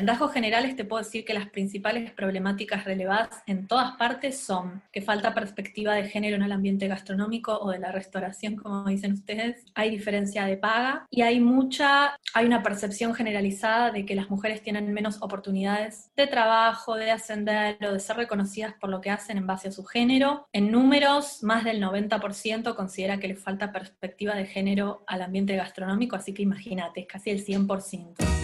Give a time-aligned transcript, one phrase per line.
[0.00, 4.82] En rasgos generales te puedo decir que las principales problemáticas relevadas en todas partes son
[4.90, 9.12] que falta perspectiva de género en el ambiente gastronómico o de la restauración, como dicen
[9.12, 14.30] ustedes, hay diferencia de paga y hay mucha, hay una percepción generalizada de que las
[14.30, 19.10] mujeres tienen menos oportunidades de trabajo, de ascender o de ser reconocidas por lo que
[19.10, 20.48] hacen en base a su género.
[20.54, 26.16] En números, más del 90% considera que le falta perspectiva de género al ambiente gastronómico,
[26.16, 28.39] así que imagínate, es casi el 100%.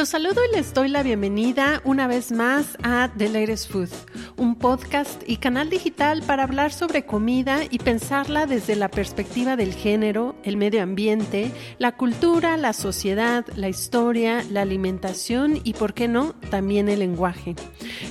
[0.00, 3.90] Los saludo y les doy la bienvenida una vez más a The Latest Food,
[4.38, 9.74] un podcast y canal digital para hablar sobre comida y pensarla desde la perspectiva del
[9.74, 16.08] género, el medio ambiente, la cultura, la sociedad, la historia, la alimentación y, por qué
[16.08, 17.54] no, también el lenguaje.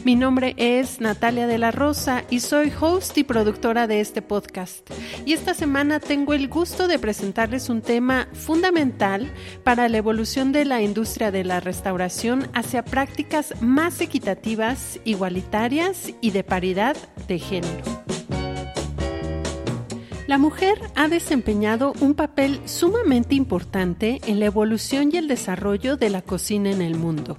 [0.06, 4.88] Mi nombre es Natalia de la Rosa y soy host y productora de este podcast.
[5.26, 10.66] Y esta semana tengo el gusto de presentarles un tema fundamental para la evolución de
[10.66, 11.79] la industria de la restauración
[12.54, 16.96] hacia prácticas más equitativas, igualitarias y de paridad
[17.28, 17.84] de género.
[20.28, 26.12] La mujer ha desempeñado un papel sumamente importante en la evolución y el desarrollo de
[26.12, 27.38] la cocina en el mundo.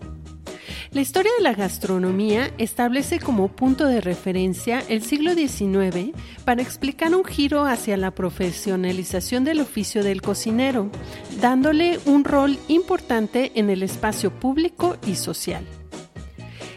[0.93, 6.11] La historia de la gastronomía establece como punto de referencia el siglo XIX
[6.45, 10.91] para explicar un giro hacia la profesionalización del oficio del cocinero,
[11.41, 15.65] dándole un rol importante en el espacio público y social.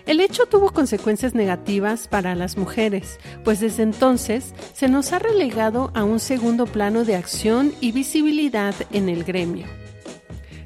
[0.05, 5.89] El hecho tuvo consecuencias negativas para las mujeres, pues desde entonces se nos ha relegado
[5.95, 9.82] a un segundo plano de acción y visibilidad en el gremio.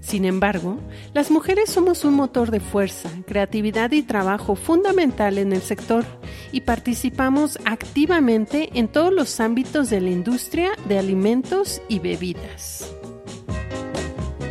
[0.08, 0.80] Sin embargo,
[1.14, 6.06] las mujeres somos un motor de fuerza, creatividad y trabajo fundamental en el sector
[6.54, 12.90] y participamos activamente en todos los ámbitos de la industria de alimentos y bebidas.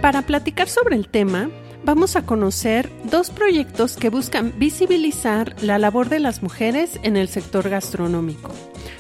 [0.02, 1.48] Para platicar sobre el tema,
[1.84, 7.28] vamos a conocer dos proyectos que buscan visibilizar la labor de las mujeres en el
[7.28, 8.50] sector gastronómico.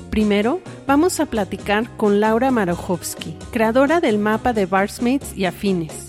[0.08, 6.06] Primero, vamos a platicar con Laura Marojowski, creadora del mapa de Barsmates y Afines.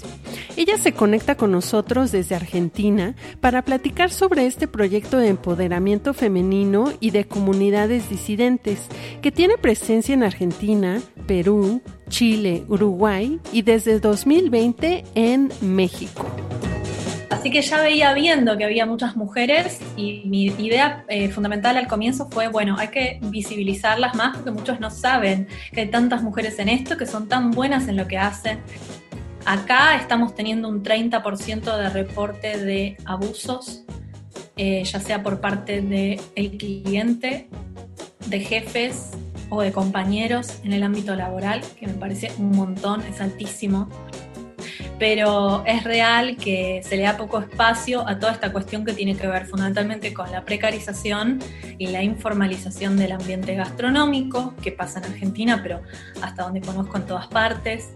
[0.58, 6.92] Ella se conecta con nosotros desde Argentina para platicar sobre este proyecto de empoderamiento femenino
[7.00, 8.80] y de comunidades disidentes
[9.22, 16.26] que tiene presencia en Argentina, Perú, Chile, Uruguay y desde 2020 en México.
[17.30, 21.88] Así que ya veía viendo que había muchas mujeres y mi idea eh, fundamental al
[21.88, 26.58] comienzo fue, bueno, hay que visibilizarlas más porque muchos no saben que hay tantas mujeres
[26.58, 28.58] en esto, que son tan buenas en lo que hacen.
[29.48, 33.86] Acá estamos teniendo un 30% de reporte de abusos,
[34.58, 37.48] eh, ya sea por parte del cliente,
[38.26, 39.12] de jefes
[39.48, 43.88] o de compañeros en el ámbito laboral, que me parece un montón, es altísimo.
[45.00, 49.16] Pero es real que se le da poco espacio a toda esta cuestión que tiene
[49.16, 51.40] que ver fundamentalmente con la precarización
[51.78, 55.84] y la informalización del ambiente gastronómico, que pasa en Argentina, pero
[56.22, 57.94] hasta donde conozco en todas partes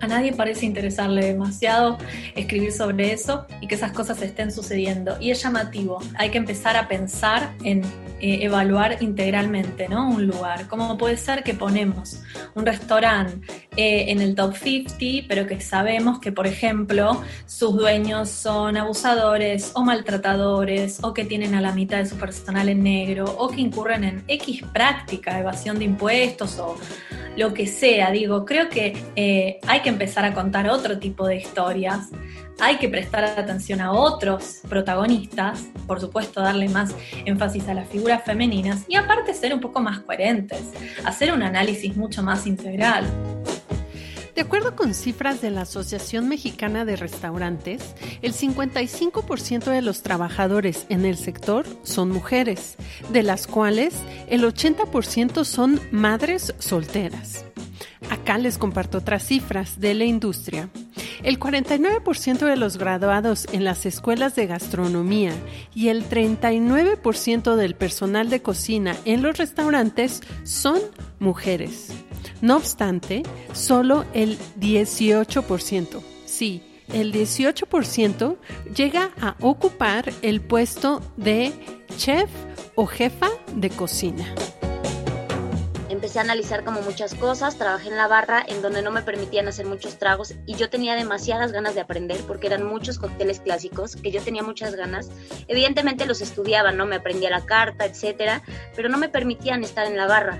[0.00, 1.98] a nadie parece interesarle demasiado
[2.34, 5.16] escribir sobre eso y que esas cosas estén sucediendo.
[5.20, 7.82] Y es llamativo, hay que empezar a pensar en
[8.20, 10.08] eh, evaluar integralmente ¿no?
[10.08, 10.66] un lugar.
[10.68, 12.22] ¿Cómo puede ser que ponemos
[12.54, 18.28] un restaurante eh, en el top 50, pero que sabemos que, por ejemplo, sus dueños
[18.28, 23.26] son abusadores o maltratadores o que tienen a la mitad de su personal en negro
[23.38, 26.76] o que incurren en X práctica, evasión de impuestos o
[27.36, 31.36] lo que sea, digo, creo que eh, hay que empezar a contar otro tipo de
[31.36, 32.08] historias,
[32.58, 38.24] hay que prestar atención a otros protagonistas, por supuesto darle más énfasis a las figuras
[38.24, 40.64] femeninas y aparte ser un poco más coherentes,
[41.04, 43.06] hacer un análisis mucho más integral.
[44.38, 50.86] De acuerdo con cifras de la Asociación Mexicana de Restaurantes, el 55% de los trabajadores
[50.90, 52.76] en el sector son mujeres,
[53.12, 53.96] de las cuales
[54.28, 57.46] el 80% son madres solteras.
[58.10, 60.68] Acá les comparto otras cifras de la industria.
[61.24, 65.32] El 49% de los graduados en las escuelas de gastronomía
[65.74, 70.78] y el 39% del personal de cocina en los restaurantes son
[71.18, 71.92] mujeres.
[72.40, 73.22] No obstante,
[73.52, 78.36] solo el 18%, sí, el 18%
[78.74, 81.52] llega a ocupar el puesto de
[81.96, 82.30] chef
[82.74, 84.24] o jefa de cocina.
[85.90, 89.48] Empecé a analizar como muchas cosas, trabajé en la barra en donde no me permitían
[89.48, 93.96] hacer muchos tragos y yo tenía demasiadas ganas de aprender porque eran muchos cócteles clásicos
[93.96, 95.10] que yo tenía muchas ganas.
[95.48, 96.86] Evidentemente los estudiaba, ¿no?
[96.86, 98.42] Me aprendía la carta, etcétera,
[98.76, 100.38] pero no me permitían estar en la barra.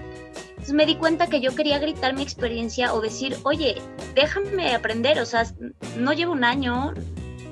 [0.73, 3.81] Me di cuenta que yo quería gritar mi experiencia o decir, oye,
[4.15, 5.47] déjame aprender, o sea,
[5.97, 6.95] no llevo un año,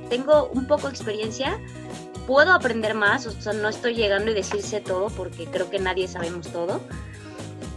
[0.08, 1.58] tengo un poco de experiencia,
[2.26, 6.08] puedo aprender más, o sea, no estoy llegando y decirse todo porque creo que nadie
[6.08, 6.80] sabemos todo.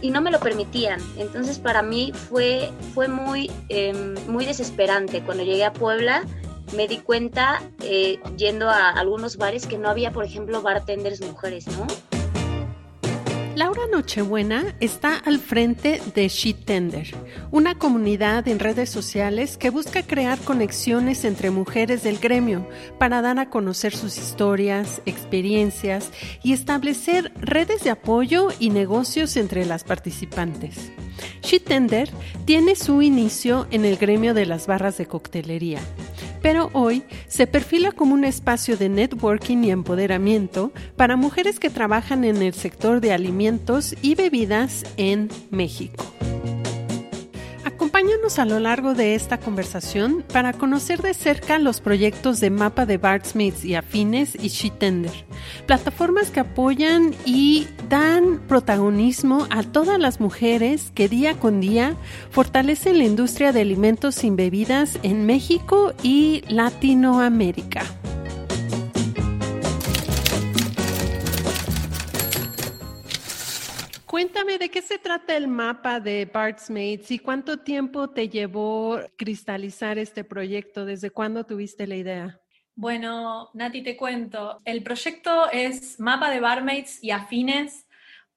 [0.02, 1.00] Y no me lo permitían.
[1.18, 5.22] Entonces para mí fue, fue muy, em, muy desesperante.
[5.22, 6.24] Cuando llegué a Puebla
[6.74, 11.66] me di cuenta eh, yendo a algunos bares que no había, por ejemplo, bartenders mujeres,
[11.66, 11.86] ¿no?
[13.56, 17.08] Laura Nochebuena está al frente de Sheet Tender,
[17.50, 22.68] una comunidad en redes sociales que busca crear conexiones entre mujeres del gremio
[22.98, 26.10] para dar a conocer sus historias, experiencias
[26.44, 30.92] y establecer redes de apoyo y negocios entre las participantes.
[31.42, 32.10] Sheet Tender
[32.44, 35.80] tiene su inicio en el gremio de las barras de coctelería
[36.42, 42.24] pero hoy se perfila como un espacio de networking y empoderamiento para mujeres que trabajan
[42.24, 46.04] en el sector de alimentos y bebidas en México.
[47.80, 52.84] Acompáñanos a lo largo de esta conversación para conocer de cerca los proyectos de Mapa
[52.84, 55.24] de Bartsmiths y Afines y Shitender,
[55.66, 61.96] plataformas que apoyan y dan protagonismo a todas las mujeres que día con día
[62.30, 67.84] fortalecen la industria de alimentos sin bebidas en México y Latinoamérica.
[74.58, 80.22] De qué se trata el mapa de Bartsmates y cuánto tiempo te llevó cristalizar este
[80.24, 82.40] proyecto, desde cuándo tuviste la idea.
[82.74, 84.58] Bueno, Nati, te cuento.
[84.64, 87.86] El proyecto es Mapa de Barmaids y Afines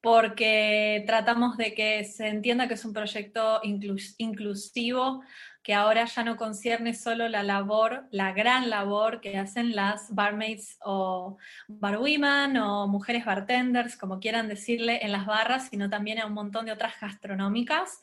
[0.01, 5.23] porque tratamos de que se entienda que es un proyecto inclusivo
[5.63, 10.77] que ahora ya no concierne solo la labor, la gran labor que hacen las barmaids
[10.83, 11.37] o
[11.67, 16.65] barwomen o mujeres bartenders, como quieran decirle, en las barras, sino también a un montón
[16.65, 18.01] de otras gastronómicas.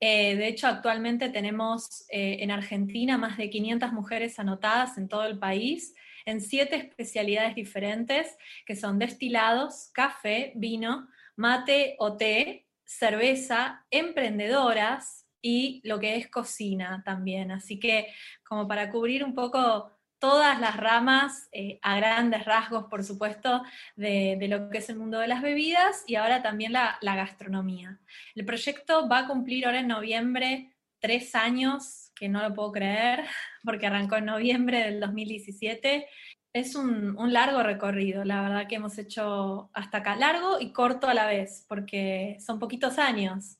[0.00, 5.24] Eh, de hecho, actualmente tenemos eh, en Argentina más de 500 mujeres anotadas en todo
[5.24, 5.94] el país
[6.26, 8.36] en siete especialidades diferentes,
[8.66, 17.02] que son destilados, café, vino, mate o té, cerveza, emprendedoras, y lo que es cocina
[17.04, 17.50] también.
[17.50, 18.08] Así que
[18.44, 23.62] como para cubrir un poco todas las ramas, eh, a grandes rasgos, por supuesto,
[23.96, 27.98] de, lo que es el mundo de las bebidas y ahora también la, gastronomía.
[28.34, 33.24] El proyecto va a cumplir ahora en noviembre tres años, que no lo puedo creer,
[33.64, 36.06] porque arrancó en noviembre del 2017.
[36.52, 41.06] Es un, un largo recorrido, la verdad que hemos hecho hasta acá, largo y corto
[41.06, 43.58] a la vez, porque son poquitos años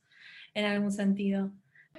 [0.55, 1.53] en algún sentido.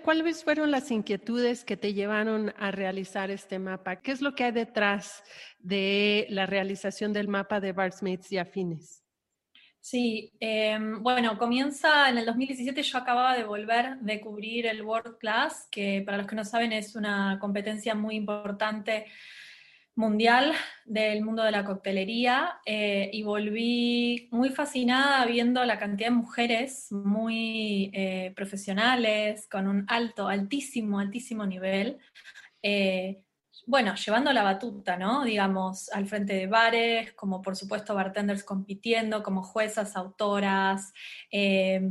[0.07, 3.97] ¿Cuáles fueron las inquietudes que te llevaron a realizar este mapa?
[3.97, 5.21] ¿Qué es lo que hay detrás
[5.59, 9.03] de la realización del mapa de Bartsmates y afines?
[9.81, 15.17] Sí, em, bueno, comienza en el 2017, yo acababa de volver de cubrir el World
[15.17, 19.07] Class, que para los que no saben es una competencia muy importante
[19.97, 20.53] mundial
[20.85, 26.91] del mundo de la coctelería eh, y volví muy fascinada viendo la cantidad de mujeres
[26.91, 31.97] muy eh, profesionales, con un alto, altísimo, altísimo nivel.
[32.61, 33.23] Eh,
[33.67, 35.25] bueno, llevando la batuta, ¿no?
[35.25, 40.93] Digamos, al frente de bares, como por supuesto bartenders compitiendo, como juezas, autoras,
[41.29, 41.81] eh,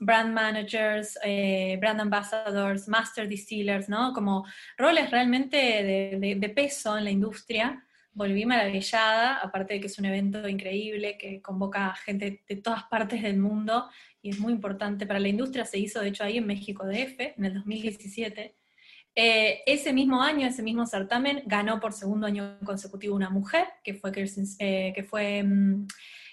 [0.00, 4.12] brand managers, eh, brand ambassadors, master distillers, ¿no?
[4.12, 4.44] Como
[4.76, 7.86] roles realmente de, peso en la industria.
[8.12, 12.82] Volví maravillada, aparte de que es un evento increíble que convoca a gente de todas
[12.84, 13.88] partes del mundo
[14.20, 17.20] y es muy importante para la industria, se hizo de hecho ahí en México DF,
[17.36, 18.59] en el 2017.
[19.14, 23.94] Eh, ese mismo año, ese mismo certamen, ganó por segundo año consecutivo una mujer, que
[23.94, 24.12] fue,
[24.58, 25.86] eh, que fue mm,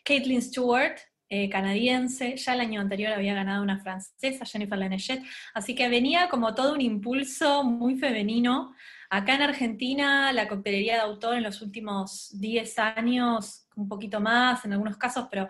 [0.04, 0.98] Caitlin Stewart,
[1.30, 5.22] eh, canadiense, ya el año anterior había ganado una francesa, Jennifer Lenechet,
[5.54, 8.74] así que venía como todo un impulso muy femenino.
[9.10, 14.64] Acá en Argentina, la coctelería de autor en los últimos 10 años, un poquito más
[14.64, 15.50] en algunos casos, pero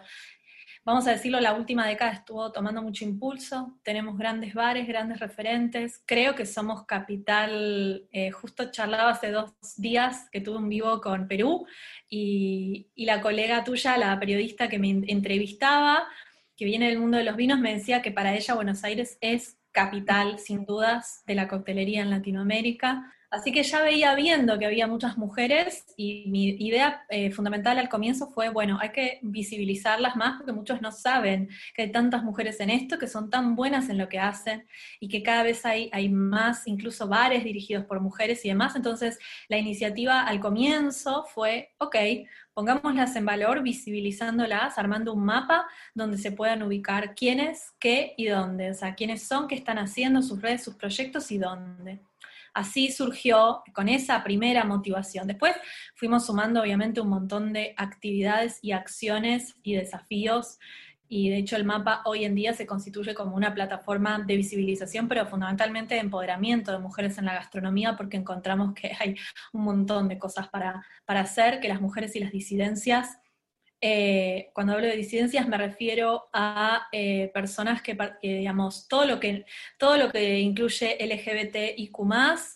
[0.88, 6.02] vamos a decirlo, la última década estuvo tomando mucho impulso, tenemos grandes bares, grandes referentes,
[6.06, 11.28] creo que somos capital, eh, justo charlaba hace dos días que tuve un vivo con
[11.28, 11.68] Perú
[12.08, 16.08] y, y la colega tuya, la periodista que me entrevistaba,
[16.56, 19.58] que viene del mundo de los vinos, me decía que para ella Buenos Aires es
[19.74, 23.14] capital, sin dudas, de la coctelería en Latinoamérica.
[23.30, 27.90] Así que ya veía viendo que había muchas mujeres y mi idea eh, fundamental al
[27.90, 32.62] comienzo fue, bueno, hay que visibilizarlas más porque muchos no saben que hay tantas mujeres
[32.62, 34.66] en esto, que son tan buenas en lo que hacen
[35.02, 38.78] y que cada vez hay, hay más, incluso bares dirigidos por mujeres y demás.
[38.78, 39.20] Entonces
[39.50, 41.98] la iniciativa al comienzo fue, ok,
[42.54, 48.72] pongámoslas en valor, visibilizándolas, armando un mapa donde se puedan ubicar quiénes, qué y dónde,
[48.72, 52.07] o sea, quiénes son, qué están haciendo, sus redes, sus proyectos y dónde.
[52.58, 55.28] Así surgió con esa primera motivación.
[55.28, 55.56] Después
[55.94, 60.58] fuimos sumando obviamente un montón de actividades y acciones y desafíos
[61.08, 65.08] y de hecho el mapa hoy en día se constituye como una plataforma de visibilización,
[65.08, 69.16] pero fundamentalmente de empoderamiento de mujeres en la gastronomía, porque encontramos que hay
[69.54, 73.20] un montón de cosas para, para hacer, que las mujeres y las disidencias
[73.80, 79.46] eh, cuando hablo de disidencias me refiero a eh, personas que, digamos, todo lo que,
[79.78, 81.04] todo lo que incluye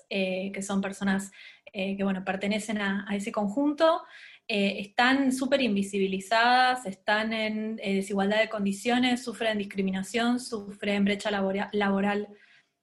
[0.10, 1.32] eh, que son personas
[1.74, 4.04] que, bueno, pertenecen a, ese conjunto,
[4.46, 12.28] están súper invisibilizadas, están en desigualdad de condiciones, sufren discriminación, sufren brecha laboral, laboral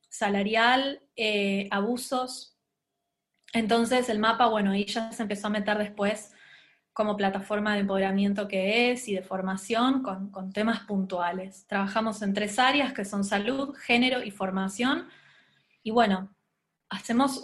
[0.09, 1.02] salarial,
[1.71, 2.57] abusos.
[3.52, 6.33] Entonces el mapa, bueno, ahí ya se empezó a meter después
[6.99, 11.64] como plataforma de empoderamiento que es y de formación con, temas puntuales.
[11.69, 15.07] Trabajamos en tres áreas que son salud, género y formación.
[15.85, 16.35] Y bueno,
[16.88, 17.40] hacemos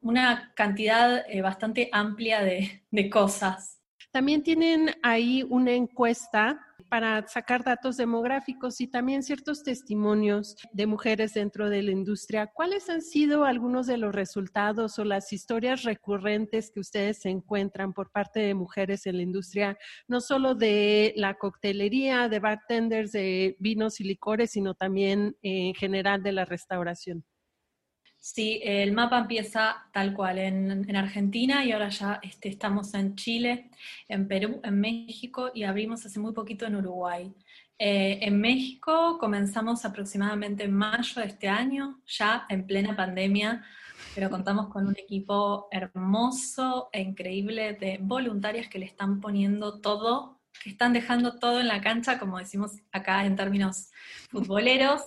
[0.00, 3.77] una cantidad eh, bastante amplia de, de cosas.
[4.10, 11.34] También tienen ahí una encuesta para sacar datos demográficos y también ciertos testimonios de mujeres
[11.34, 12.46] dentro de la industria.
[12.46, 18.10] ¿Cuáles han sido algunos de los resultados o las historias recurrentes que ustedes encuentran por
[18.10, 24.00] parte de mujeres en la industria, no solo de la coctelería, de bartenders, de vinos
[24.00, 27.24] y licores, sino también en general de la restauración?
[28.20, 33.70] Sí, el mapa empieza tal cual en, Argentina y ahora ya este, estamos en Chile,
[34.08, 37.32] en Perú, en México y abrimos hace muy poquito en Uruguay.
[37.78, 43.64] Eh, en México comenzamos aproximadamente en mayo de este año, ya en plena pandemia,
[44.14, 50.37] pero contamos con un equipo hermoso e increíble de voluntarias que le están poniendo todo
[50.62, 53.90] que están dejando todo en la cancha, como decimos acá en términos
[54.30, 55.02] futboleros,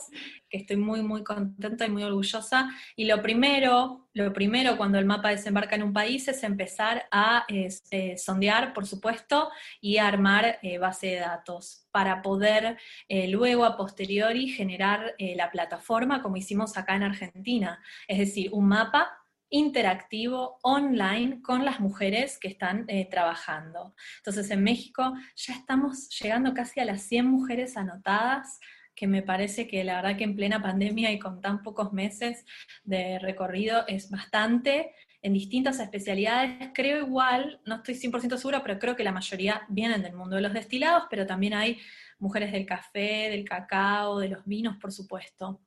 [0.49, 2.69] que estoy muy, muy contenta y muy orgullosa.
[2.95, 7.45] Y lo primero, lo primero cuando el mapa desembarca en un país es empezar a
[7.47, 12.77] eh, sondear, por supuesto, y armar eh, base de datos para poder
[13.07, 17.81] eh, luego a posteriori generar la plataforma como hicimos acá en Argentina.
[18.07, 19.20] Es decir, un mapa
[19.51, 23.93] interactivo online con las mujeres que están eh, trabajando.
[24.17, 28.59] Entonces en México ya estamos llegando casi a las 100 mujeres anotadas,
[28.95, 32.45] que me parece que la verdad que en plena pandemia y con tan pocos meses
[32.83, 36.69] de recorrido es bastante en distintas especialidades.
[36.73, 40.41] Creo igual, no estoy 100% segura, pero creo que la mayoría vienen del mundo de
[40.41, 41.79] los destilados, pero también hay
[42.21, 45.61] mujeres del café, del cacao, de los vinos, por supuesto.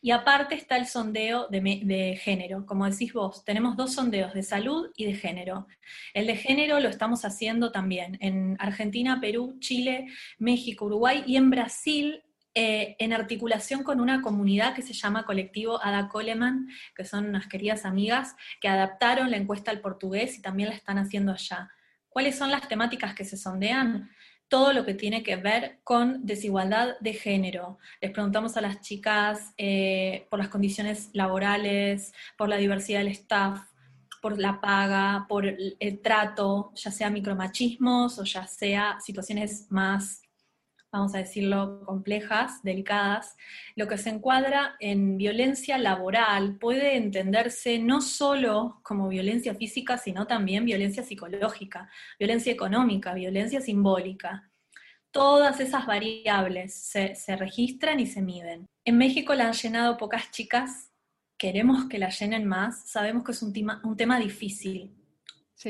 [0.00, 2.66] Y aparte está el sondeo de, género.
[2.66, 5.66] Como decís vos, tenemos dos sondeos de salud y de género.
[6.12, 10.06] El de género lo estamos haciendo también en Argentina, Perú, Chile,
[10.38, 12.22] México, Uruguay y en Brasil
[12.54, 17.48] eh, en articulación con una comunidad que se llama Colectivo Ada Coleman, que son unas
[17.48, 21.70] queridas amigas que adaptaron la encuesta al portugués y también la están haciendo allá.
[22.08, 24.10] ¿Cuáles son las temáticas que se sondean?
[24.46, 27.78] todo lo que tiene que ver con desigualdad de género.
[28.00, 33.62] Les preguntamos a las chicas eh, por las condiciones laborales, por la diversidad del staff,
[34.22, 40.23] por la paga, por el trato, ya sea micromachismos o ya sea situaciones más
[40.94, 43.36] vamos a decirlo, complejas, delicadas,
[43.74, 50.28] lo que se encuadra en violencia laboral puede entenderse no solo como violencia física, sino
[50.28, 54.48] también violencia psicológica, violencia económica, violencia simbólica.
[55.10, 58.66] todas esas variables se, registran y se miden.
[58.84, 60.90] En México la han llenado pocas chicas,
[61.36, 64.92] queremos que la llenen más, sabemos que es un tema, un tema difícil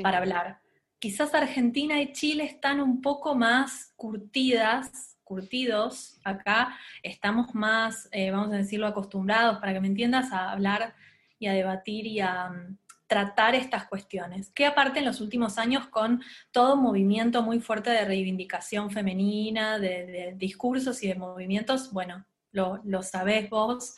[0.02, 0.60] para hablar.
[0.98, 8.52] Quizás Argentina y Chile están un poco más curtidas, curtidos, acá estamos más, eh, vamos
[8.52, 10.94] a decirlo, acostumbrados, para que me entiendas, a hablar
[11.38, 15.86] y a debatir y a, mm, tratar estas cuestiones, que aparte en los últimos años
[15.88, 22.26] con todo un movimiento muy fuerte de reivindicación femenina, de, discursos y de movimientos, bueno,
[22.50, 23.94] lo, lo sabés vos,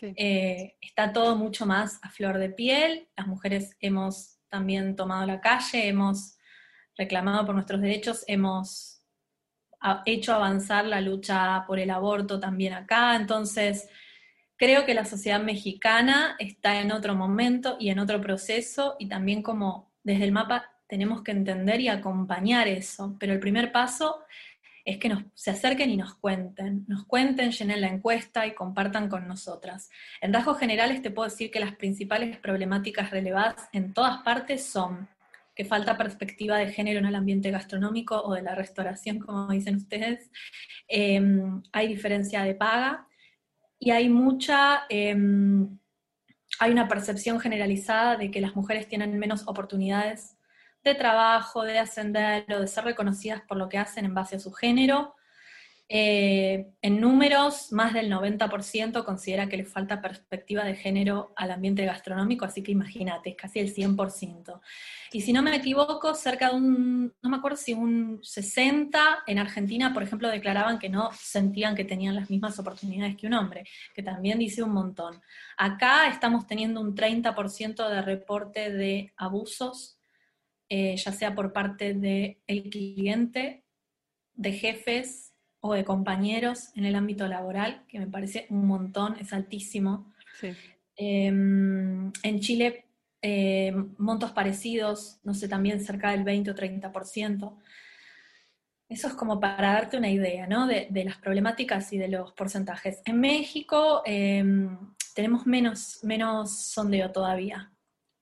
[0.00, 5.40] eh, está todo mucho más a flor de piel, las mujeres hemos también tomado la
[5.40, 6.36] calle, hemos
[6.96, 8.95] reclamado por nuestros derechos, hemos
[10.06, 13.88] hecho avanzar la lucha por el aborto también acá, entonces
[14.58, 19.42] Creo que la sociedad mexicana está en otro momento y en otro proceso y también
[19.42, 24.20] como desde el mapa tenemos que entender y acompañar eso, pero el primer paso
[24.82, 29.10] es que nos, se acerquen y nos cuenten, nos cuenten, llenen la encuesta y compartan
[29.10, 29.90] con nosotras.
[30.22, 35.06] En rasgos generales te puedo decir que las principales problemáticas relevadas en todas partes son
[35.56, 39.76] que falta perspectiva de género en el ambiente gastronómico o de la restauración, como dicen
[39.76, 40.30] ustedes,
[40.86, 43.08] em, hay diferencia de paga,
[43.78, 45.78] y hay mucha, em,
[46.60, 50.36] hay una percepción generalizada de que las mujeres tienen menos oportunidades
[50.84, 54.40] de trabajo, de ascender o de ser reconocidas por lo que hacen en base a
[54.40, 55.15] su género.
[55.88, 61.84] Eh, en números, más del 90% considera que le falta perspectiva de género al ambiente
[61.84, 64.60] gastronómico, así que imagínate, es casi el 100%.
[65.12, 69.38] Y si no me equivoco, cerca de un, no me acuerdo si un 60 en
[69.38, 73.64] Argentina, por ejemplo, declaraban que no sentían que tenían las mismas oportunidades que un hombre,
[73.94, 75.22] que también dice un montón.
[75.56, 80.00] Acá estamos teniendo un 30% de reporte de abusos,
[80.68, 83.62] eh, ya sea por parte del cliente,
[84.34, 85.25] de jefes,
[85.68, 90.12] o de compañeros en el ámbito laboral, que me parece un montón, es altísimo.
[90.96, 92.86] Em, en Chile,
[93.22, 97.58] eh, montos parecidos, no sé, también cerca del 20 o 30%.
[98.88, 100.66] Eso es como para darte una idea, ¿no?
[100.66, 103.02] De, las problemáticas y de los porcentajes.
[103.04, 104.78] En México em,
[105.14, 107.72] tenemos menos, menos sondeo todavía.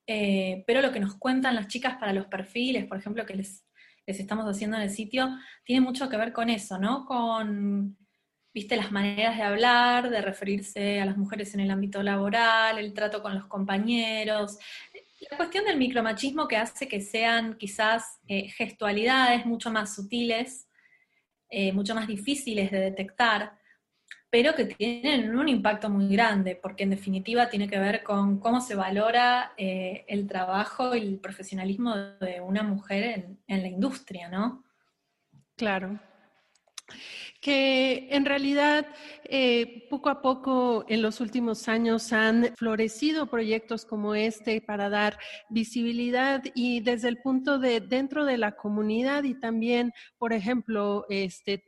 [0.07, 3.64] Eh, pero lo que nos cuentan las chicas para los perfiles, por ejemplo, que les
[4.05, 5.29] les estamos haciendo en el sitio,
[5.63, 7.05] tiene mucho que ver con eso, ¿no?
[7.05, 7.97] Con,
[8.53, 12.93] viste, las maneras de hablar, de referirse a las mujeres en el ámbito laboral, el
[12.93, 14.57] trato con los compañeros,
[15.29, 20.67] la cuestión del micromachismo que hace que sean quizás eh, gestualidades mucho más sutiles,
[21.49, 23.57] eh, mucho más difíciles de detectar,
[24.35, 28.59] pero que tienen un impacto muy grande, porque en definitiva tiene que ver con cómo
[28.59, 34.65] se valora eh, el trabajo y el profesionalismo de una mujer en, la industria, ¿no?
[35.55, 36.01] Claro.
[37.39, 38.85] Que en realidad
[39.23, 45.17] eh, poco a poco en los últimos años han florecido proyectos como este para dar
[45.49, 51.63] visibilidad y desde el punto de dentro de la comunidad y también, por ejemplo, este,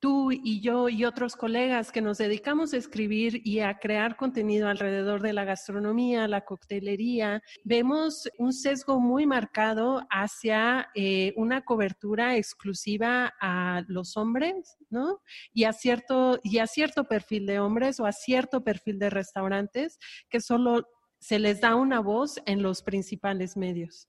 [0.00, 4.68] tú y yo y otros colegas que nos dedicamos a escribir y a crear contenido
[4.68, 12.36] alrededor de la gastronomía, la coctelería, vemos un sesgo muy marcado hacia eh, una cobertura
[12.36, 15.20] exclusiva a los hombres, ¿no?
[15.52, 19.98] Y a cierto y a cierto perfil de hombres o a cierto perfil de restaurantes
[20.28, 20.86] que solo
[21.18, 24.08] se les da una voz en los principales medios.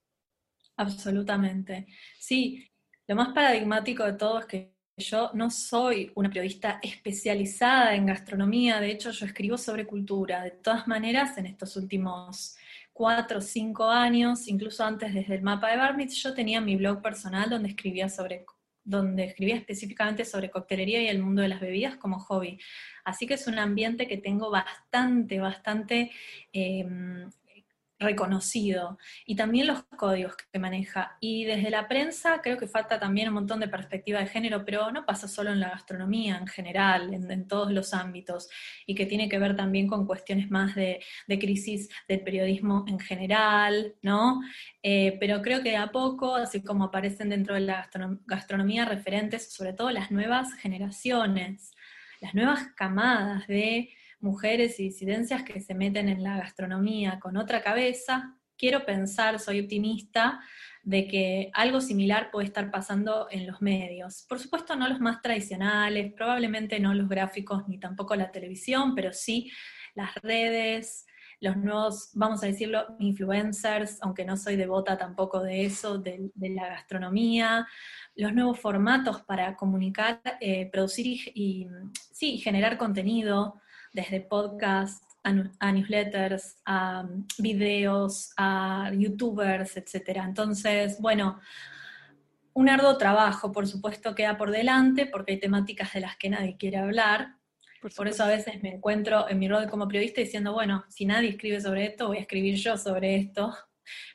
[0.77, 1.87] Absolutamente.
[2.19, 2.69] Sí,
[3.07, 8.79] lo más paradigmático de todo es que yo no soy una periodista especializada en gastronomía,
[8.79, 10.43] de hecho yo escribo sobre cultura.
[10.43, 12.57] De todas maneras, en estos últimos
[12.93, 17.01] cuatro o cinco años, incluso antes desde el mapa de Barmitz, yo tenía mi blog
[17.01, 18.45] personal donde escribía sobre
[18.83, 22.59] donde escribía específicamente sobre coctelería y el mundo de las bebidas como hobby.
[23.03, 26.11] Así que es un ambiente que tengo bastante, bastante
[26.51, 27.29] em,
[27.99, 31.17] reconocido y también los códigos que maneja.
[31.19, 34.91] Y desde la prensa creo que falta también un montón de perspectiva de género, pero
[34.91, 38.49] no pasa solo en la gastronomía en general, en, todos los ámbitos,
[38.85, 43.95] y que tiene que ver también con cuestiones más de, crisis del periodismo en general,
[44.01, 44.41] ¿no?
[44.83, 47.89] Eh, pero creo que a poco, así como aparecen dentro de la
[48.25, 51.71] gastronomía referentes, sobre todo las nuevas generaciones,
[52.21, 57.61] las nuevas camadas de mujeres y disidencias que se meten en la gastronomía con otra
[57.61, 60.41] cabeza, quiero pensar, soy optimista,
[60.83, 64.25] de que algo similar puede estar pasando en los medios.
[64.27, 69.13] Por supuesto, no los más tradicionales, probablemente no los gráficos ni tampoco la televisión, pero
[69.13, 69.51] sí
[69.95, 71.05] las redes,
[71.41, 76.67] los nuevos, vamos a decirlo, influencers, aunque no soy devota tampoco de eso, de, la
[76.67, 77.67] gastronomía,
[78.15, 81.67] los nuevos formatos para comunicar, eh, producir y,
[82.11, 83.61] sí, generar contenido,
[83.93, 90.21] desde podcasts a, newsletters, a videos, a youtubers, etc.
[90.25, 91.39] Entonces, bueno,
[92.53, 96.57] un arduo trabajo, por supuesto, queda por delante, porque hay temáticas de las que nadie
[96.57, 97.39] quiere hablar,
[97.95, 101.29] por, eso a veces me encuentro en mi rol como periodista diciendo, bueno, si nadie
[101.29, 103.55] escribe sobre esto, voy a escribir yo sobre esto.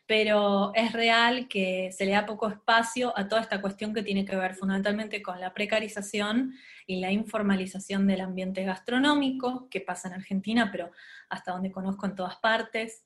[0.07, 4.25] Pero es real que se le da poco espacio a toda esta cuestión que tiene
[4.25, 6.55] que ver fundamentalmente con la precarización
[6.87, 10.91] y la informalización del ambiente gastronómico, que pasa en Argentina, pero
[11.29, 13.05] hasta donde conozco en todas partes.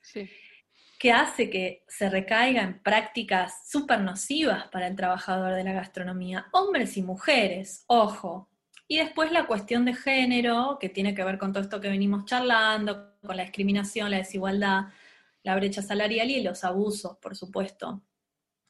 [0.99, 6.49] que hace que se recaiga en prácticas súper nocivas para el trabajador de la gastronomía,
[6.51, 8.49] hombres y mujeres, ojo,
[8.89, 12.25] y después la cuestión de género, que tiene que ver con todo esto que venimos
[12.25, 14.87] charlando, con la discriminación, la desigualdad,
[15.49, 18.03] la brecha salarial y los abusos, por supuesto.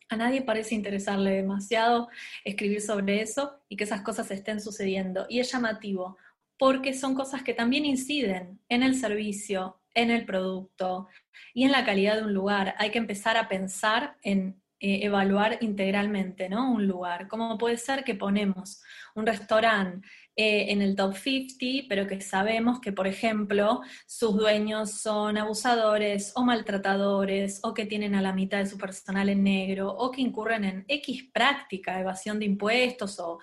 [0.08, 2.08] A nadie parece interesarle demasiado
[2.44, 5.26] escribir sobre eso y que esas cosas estén sucediendo.
[5.28, 6.16] Y es llamativo,
[6.56, 11.08] porque son cosas que también inciden en el servicio, en el producto
[11.52, 12.76] y en la calidad de un lugar.
[12.78, 16.70] Hay que empezar a pensar en eh, evaluar integralmente ¿no?
[16.70, 17.26] un lugar.
[17.26, 18.80] ¿Cómo puede ser que ponemos
[19.16, 20.06] un restaurante
[20.40, 26.32] eh, en el top 50, pero que sabemos que, por ejemplo, sus dueños son abusadores
[26.36, 30.20] o maltratadores, o que tienen a la mitad de su personal en negro, o que
[30.20, 33.40] incurren en X práctica, evasión de impuestos o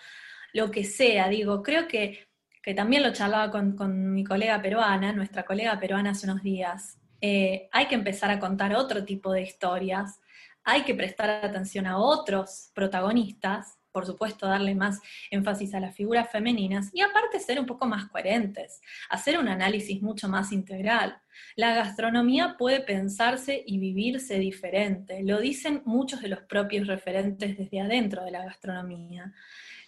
[0.53, 1.27] lo que sea?
[1.27, 2.29] Digo, creo que,
[2.63, 6.97] que también lo charlaba con, mi colega peruana, nuestra colega peruana hace unos días.
[7.19, 10.21] Eh, hay que empezar a contar otro tipo de historias
[10.67, 14.99] hay que prestar atención a otros protagonistas, por supuesto darle más
[15.31, 20.01] énfasis a las figuras femeninas y aparte ser un poco más coherentes, hacer un análisis
[20.01, 21.17] mucho más integral.
[21.55, 27.79] La gastronomía puede pensarse y vivirse diferente, lo dicen muchos de los propios referentes desde
[27.79, 29.33] adentro de la gastronomía.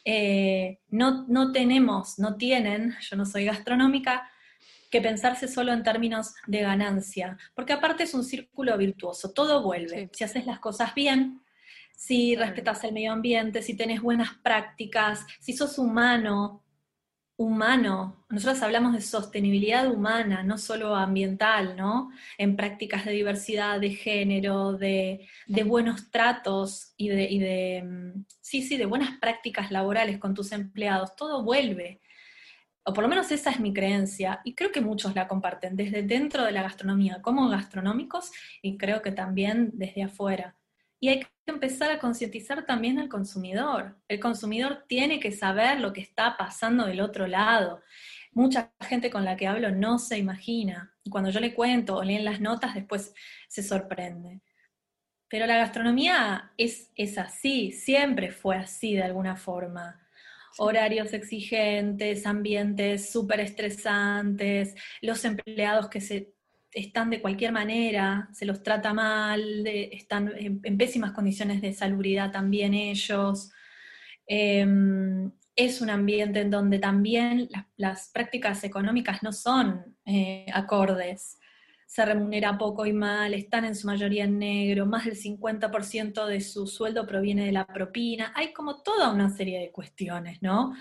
[0.06, 4.32] Eh, no, no tenemos, no tienen, yo no soy gastronómica,
[4.90, 10.10] que pensarse solo en términos de ganancia, porque aparte es un círculo virtuoso, todo vuelve.
[10.14, 11.42] Si haces las cosas bien,
[11.98, 16.64] si respetas el medio ambiente, si tenés buenas prácticas, si sos humano,
[17.38, 22.12] humano, nosotros hablamos de sostenibilidad humana, no solo ambiental, ¿no?
[22.38, 25.28] En prácticas de diversidad, de género, de,
[25.66, 30.52] buenos tratos y de, y de, mm, sí, sí, de buenas prácticas laborales con tus
[30.52, 32.00] empleados, todo vuelve.
[32.84, 36.04] O por lo menos esa es mi creencia, y creo que muchos la comparten, desde
[36.04, 38.32] dentro de la gastronomía como gastronómicos
[38.62, 40.56] y creo que también desde afuera.
[41.00, 43.98] Y hay empezar a concientizar también al consumidor.
[44.08, 47.82] El consumidor tiene que saber lo que está pasando del otro lado.
[48.32, 50.94] Mucha gente con la que hablo no se imagina.
[51.10, 53.14] Cuando yo le cuento o leen las notas, después
[53.48, 54.42] se sorprende.
[55.30, 60.08] Pero la gastronomía es, es así, siempre fue así de alguna forma
[60.58, 66.34] horarios exigentes, ambientes súper estresantes, los empleados que se
[66.72, 72.74] están de cualquier manera, se los trata mal, están en, pésimas condiciones de salubridad también
[72.74, 73.52] ellos.
[74.26, 81.38] Em, es un ambiente en donde también las, prácticas económicas no son eh, acordes
[81.88, 86.42] se remunera poco y mal, están en su mayoría en negro, más del 50% de
[86.42, 90.76] su sueldo proviene de la propina, hay como toda una serie de cuestiones, ¿no?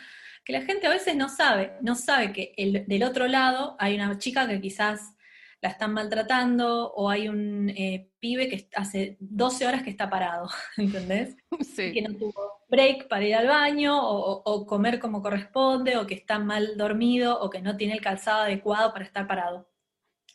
[0.44, 4.18] Que la gente a veces no sabe, no sabe que del otro lado hay una
[4.18, 5.15] chica que quizás
[5.60, 10.48] la están maltratando o hay un eh, pibe que hace 12 horas que está parado,
[10.76, 11.36] ¿entendés?
[11.60, 11.92] Sí.
[11.92, 16.14] Que no tuvo break para ir al baño o, o comer como corresponde o que
[16.14, 19.68] está mal dormido o que no tiene el calzado adecuado para estar parado.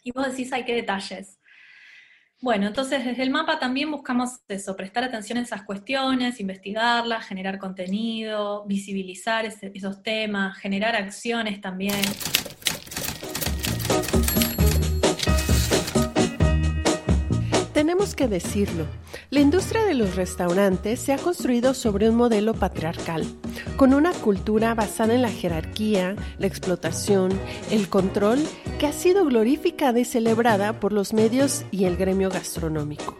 [0.04, 1.40] Y vos decís, hay qué detalles.
[2.42, 7.60] Bueno, entonces desde el mapa también buscamos eso, prestar atención a esas cuestiones, investigarlas, generar
[7.60, 12.02] contenido, visibilizar esos temas, generar acciones también.
[17.82, 18.86] Tenemos que decirlo,
[19.32, 23.26] la industria de los restaurantes se ha construido sobre un modelo patriarcal,
[23.76, 27.32] con una cultura basada en la jerarquía, la explotación,
[27.72, 28.38] el control,
[28.78, 33.17] que ha sido glorificada y celebrada por los medios y el gremio gastronómico.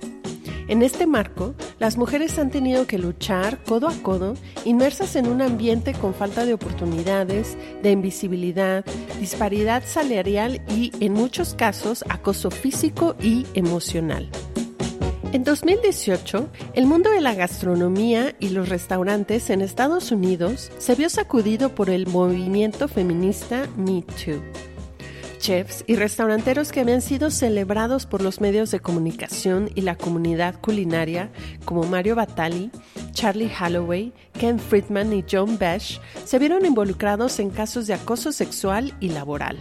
[0.68, 5.42] En este marco, las mujeres han tenido que luchar codo a codo, inmersas en un
[5.42, 8.86] ambiente con falta de oportunidades, de invisibilidad,
[9.20, 14.30] disparidad salarial y, en muchos casos, acoso físico y emocional.
[15.34, 21.10] En 2018, el mundo de la gastronomía y los restaurantes en Estados Unidos se vio
[21.10, 24.42] sacudido por el movimiento feminista Me Too.
[25.40, 30.60] chefs y restauranteros que habían sido celebrados por los medios de comunicación y la comunidad
[30.60, 31.32] culinaria,
[31.64, 32.70] como Mario Batali,
[33.14, 38.94] Charlie Holloway, Ken Friedman y John Besh, se vieron involucrados en casos de acoso sexual
[39.00, 39.58] y laboral.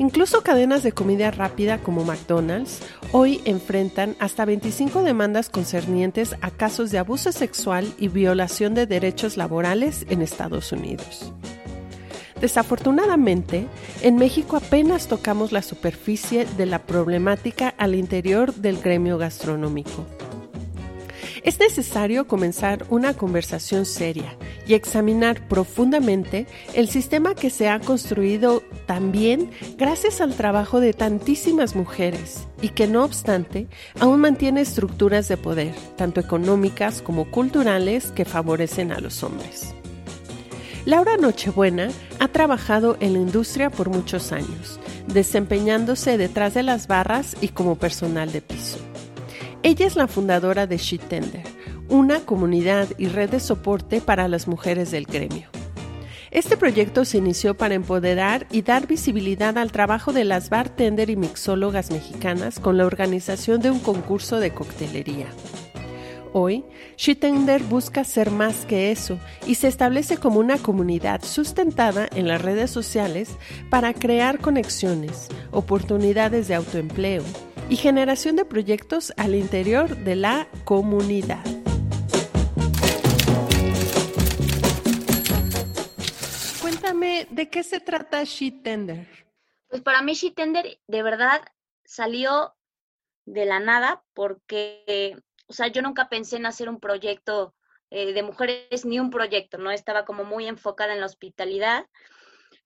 [0.00, 2.80] Incluso cadenas de comida rápida como McDonald's
[3.12, 9.36] hoy enfrentan hasta 25 demandas concernientes a casos de abuso sexual y violación de derechos
[9.36, 11.34] laborales en Estados Unidos.
[12.40, 13.66] Desafortunadamente,
[14.00, 20.06] en México apenas tocamos la superficie de la problemática al interior del gremio gastronómico.
[21.42, 28.62] Es necesario comenzar una conversación seria y examinar profundamente el sistema que se ha construido
[28.86, 35.36] también gracias al trabajo de tantísimas mujeres y que no obstante aún mantiene estructuras de
[35.36, 39.74] poder, tanto económicas como culturales, que favorecen a los hombres.
[40.84, 47.36] Laura Nochebuena ha trabajado en la industria por muchos años, desempeñándose detrás de las barras
[47.40, 48.89] y como personal de piso.
[49.62, 51.42] Ella es la fundadora de She Tender,
[51.90, 55.48] una comunidad y red de soporte para las mujeres del gremio.
[56.30, 61.16] Este proyecto se inició para empoderar y dar visibilidad al trabajo de las bartender y
[61.16, 65.26] mixólogas mexicanas con la organización de un concurso de coctelería.
[66.32, 66.64] Hoy,
[66.96, 72.40] Shitender busca ser más que eso y se establece como una comunidad sustentada en las
[72.40, 73.28] redes sociales
[73.68, 77.24] para crear conexiones, oportunidades de autoempleo
[77.70, 81.42] y generación de proyectos al interior de la comunidad.
[86.60, 89.08] Cuéntame, ¿de qué se trata Shitender?
[89.68, 91.40] Pues para mí Shitender de verdad
[91.84, 92.54] salió
[93.24, 95.16] de la nada porque
[95.50, 97.56] o sea, yo nunca pensé en hacer un proyecto
[97.90, 99.72] eh, de mujeres, ni un proyecto, ¿no?
[99.72, 101.86] Estaba como muy enfocada en la hospitalidad.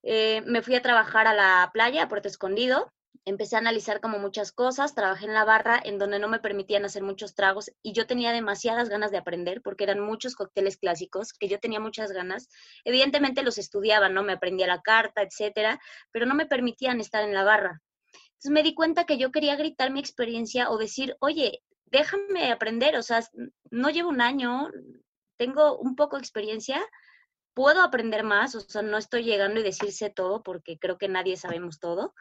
[0.03, 2.93] Eh, me fui a trabajar a la playa, a Puerto Escondido.
[3.27, 6.85] Empecé a analizar como muchas cosas, trabajé en la barra en donde no me permitían
[6.85, 11.33] hacer muchos tragos y yo tenía demasiadas ganas de aprender porque eran muchos cócteles clásicos
[11.33, 12.51] que yo tenía muchas ganas.
[12.85, 14.23] Evidentemente los estudiaba, ¿no?
[14.23, 15.81] Me aprendía la carta, etcétera,
[16.13, 17.81] pero no me permitían estar en la barra.
[18.35, 22.97] Entonces me di cuenta que yo quería gritar mi experiencia o decir, oye, déjame aprender,
[22.97, 23.23] o sea,
[23.71, 24.69] no llevo un año,
[25.39, 26.85] tengo un poco de experiencia,
[27.55, 31.39] puedo aprender más, o sea, no estoy llegando y decirse todo porque creo que nadie
[31.39, 32.15] sabemos todo.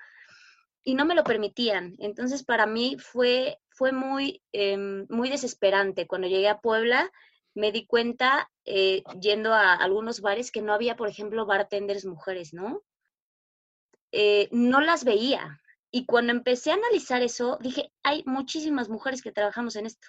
[0.83, 1.95] Y no me lo permitían.
[1.99, 6.07] Entonces, para mí fue, fue muy, em, muy desesperante.
[6.07, 7.11] Cuando llegué a Puebla,
[7.55, 12.53] me di cuenta, eh, yendo a algunos bares, que no había, por ejemplo, bartenders mujeres,
[12.53, 12.83] ¿no?
[14.11, 15.59] Eh, no las veía.
[15.91, 20.07] Y cuando empecé a analizar eso, dije, hay muchísimas mujeres que trabajamos en esto.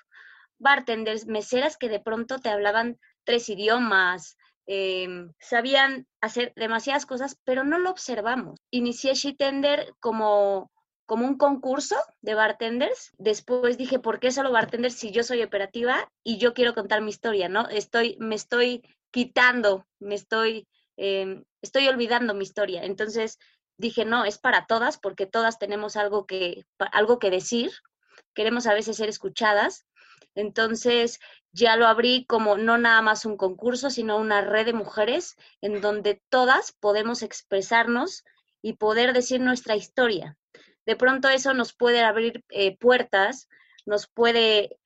[0.59, 7.64] Bartenders, meseras que de pronto te hablaban tres idiomas, em, sabían hacer demasiadas cosas, pero
[7.64, 8.59] no lo observamos.
[8.70, 10.70] Inicié Shitender como,
[11.07, 13.11] como un concurso de bartenders.
[13.18, 17.11] Después dije, ¿por qué solo bartenders si yo soy operativa y yo quiero contar mi
[17.11, 17.68] historia, no?
[17.68, 22.85] Estoy, me estoy quitando, me estoy, em, estoy olvidando mi historia.
[22.85, 23.38] Entonces,
[23.77, 27.70] dije, no, es para todas, porque todas tenemos algo que, algo que decir,
[28.35, 29.85] queremos a veces ser escuchadas.
[30.35, 31.20] Entonces,
[31.53, 35.81] ya lo abrí como no nada más un concurso, sino una red de mujeres en
[35.81, 38.25] donde todas podemos expresarnos
[38.61, 40.37] y poder decir nuestra historia.
[40.87, 43.49] De pronto eso nos puede abrir eh, puertas,
[43.87, 44.79] nos puede,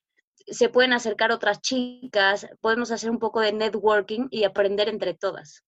[0.47, 5.65] se pueden acercar otras chicas, podemos hacer un poco de networking y aprender entre todas.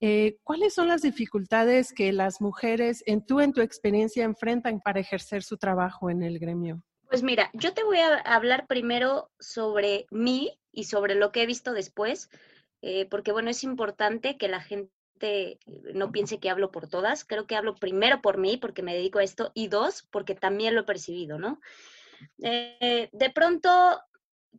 [0.00, 5.00] Eh, ¿Cuáles son las dificultades que las mujeres, en tú, en tu experiencia, enfrentan para
[5.00, 6.82] ejercer su trabajo en el gremio?
[7.10, 11.46] Pues mira, yo te voy a hablar primero sobre mí y sobre lo que he
[11.46, 12.30] visto después,
[12.82, 15.58] eh, porque bueno, es importante que la gente
[15.92, 17.24] no piense que hablo por todas.
[17.24, 20.76] Creo que hablo primero por mí, porque me dedico a esto, y dos, porque también
[20.76, 21.60] lo he percibido, ¿no?
[22.44, 24.00] Eh, de pronto,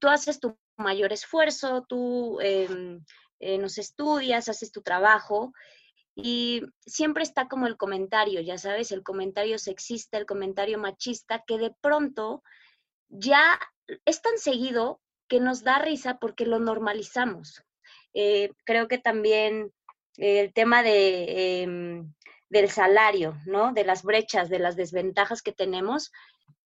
[0.01, 3.01] tú haces tu mayor esfuerzo, tú em,
[3.39, 5.53] eh, nos estudias, haces tu trabajo
[6.15, 11.57] y siempre está como el comentario, ya sabes, el comentario sexista, el comentario machista, que
[11.57, 12.43] de pronto
[13.09, 13.59] ya
[14.05, 17.63] es tan seguido que nos da risa porque lo normalizamos.
[18.13, 19.71] Eh, creo que también
[20.17, 22.13] el tema de, em,
[22.49, 23.71] del salario, ¿no?
[23.71, 26.11] De las brechas, de las desventajas que tenemos,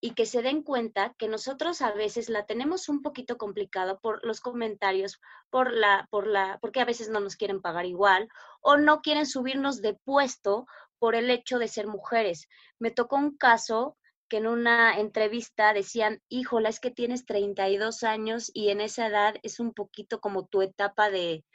[0.02, 4.26] y que se den cuenta que nosotros a veces la tenemos un poquito complicada por
[4.26, 5.20] los comentarios,
[5.50, 8.28] por la, por la, porque a veces no nos quieren pagar igual
[8.62, 10.66] o no quieren subirnos de puesto
[11.00, 12.48] por el hecho de ser mujeres.
[12.80, 18.52] Me tocó un caso que en una entrevista decían, híjola, es que tienes 32 años
[18.54, 21.46] y en esa edad es un poquito como tu etapa de,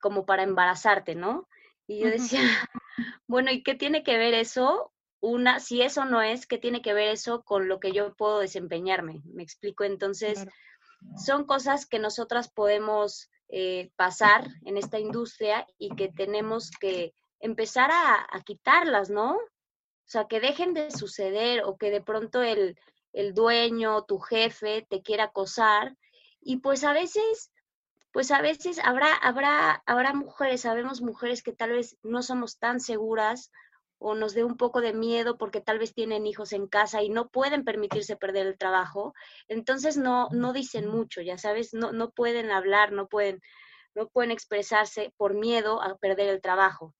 [0.00, 1.48] como para embarazarte, ¿no?
[1.86, 2.40] Y yo decía,
[3.26, 6.92] bueno, ¿y qué tiene que ver eso una, si eso no es, ¿qué tiene que
[6.92, 9.22] ver eso con lo que yo puedo desempeñarme?
[9.24, 9.84] Me explico.
[9.84, 10.44] Entonces,
[11.16, 17.90] son cosas que nosotras podemos eh, pasar en esta industria y que tenemos que empezar
[17.92, 19.36] a, quitarlas, ¿no?
[19.36, 22.76] O sea, que dejen de suceder o que de pronto el,
[23.12, 25.96] el dueño, tu jefe te quiera acosar.
[26.40, 27.52] Y pues a veces,
[28.10, 32.80] pues a veces habrá, habrá, habrá mujeres, sabemos mujeres que tal vez no somos tan
[32.80, 33.52] seguras
[34.02, 37.08] o nos dé un poco de miedo porque tal vez tienen hijos en casa y
[37.08, 39.14] no pueden permitirse perder el trabajo,
[39.48, 43.40] entonces no, no dicen mucho, ya sabes, no, no pueden hablar, no pueden,
[43.94, 46.94] no pueden expresarse por miedo a perder el trabajo.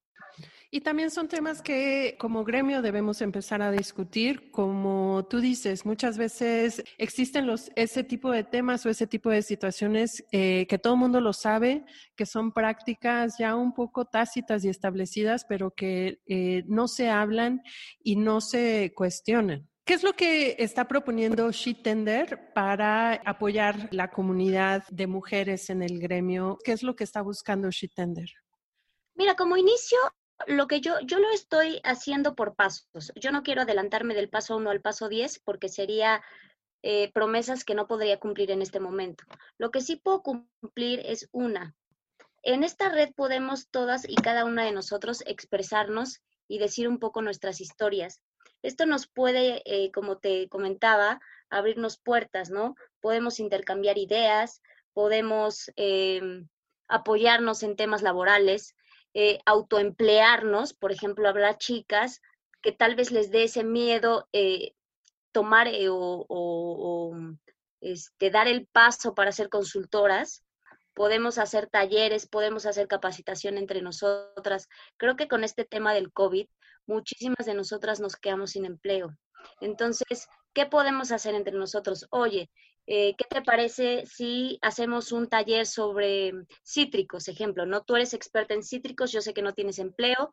[0.75, 4.51] Y también son temas que como gremio debemos empezar a discutir.
[4.51, 9.43] Como tú dices, muchas veces existen los, ese tipo de temas o ese tipo de
[9.43, 11.85] situaciones eh, que todo el mundo lo sabe,
[12.17, 17.61] que son prácticas ya un poco tácitas y establecidas, pero que eh, no se hablan
[18.03, 19.69] y no se cuestionan.
[19.85, 21.51] ¿Qué es lo que está proponiendo
[21.85, 26.57] Tender para apoyar la comunidad de mujeres en el gremio?
[26.65, 28.31] ¿Qué es lo que está buscando Tender?
[29.15, 29.99] Mira, como inicio,
[30.47, 33.13] lo que yo, yo lo estoy haciendo por pasos.
[33.15, 36.23] Yo no quiero adelantarme del paso 1 al paso 10 porque sería
[36.83, 39.25] eh, promesas que no podría cumplir en este momento.
[39.59, 41.75] Lo que sí puedo cumplir es una.
[42.43, 47.23] En esta red podemos todas y cada una de nosotros expresarnos y decir un poco
[47.23, 48.21] nuestras historias.
[48.63, 52.75] Esto nos puede, eh, como te comentaba, abrirnos puertas, ¿no?
[53.01, 54.61] Podemos intercambiar ideas,
[54.93, 56.49] podemos em,
[56.89, 58.75] apoyarnos en temas laborales,
[59.15, 62.21] eh, autoemplearnos, por ejemplo, habrá chicas
[62.63, 64.75] que tal vez les dé ese miedo eh,
[65.33, 67.15] tomar eh, o,
[67.81, 70.45] este, dar el paso para ser consultoras.
[70.95, 74.69] Podemos hacer talleres, podemos hacer capacitación entre nosotras.
[74.97, 76.47] Creo que con este tema del COVID,
[76.87, 79.17] muchísimas de nosotras nos quedamos sin empleo.
[79.61, 82.07] Entonces, ¿qué podemos hacer entre nosotros?
[82.11, 82.51] Oye,
[82.87, 86.33] eh, ¿qué te parece si hacemos un taller sobre
[86.65, 87.65] cítricos, ejemplo?
[87.65, 87.83] ¿no?
[87.83, 90.33] Tú eres experta en cítricos, yo sé que no tienes empleo,